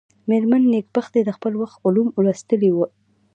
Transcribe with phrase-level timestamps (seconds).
[0.29, 2.91] مېرمن نېکبختي د خپل وخت علوم لوستلي ول.